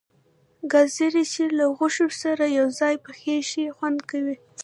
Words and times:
گازرې 0.71 1.23
چې 1.33 1.43
له 1.57 1.65
غوښې 1.75 2.07
سره 2.23 2.45
یو 2.59 2.67
ځای 2.79 2.95
پخې 3.05 3.35
شي 3.49 3.63
خوند 3.77 3.99
کوي. 4.09 4.35